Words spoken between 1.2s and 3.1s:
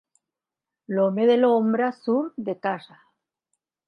de l'ombra surt de casa.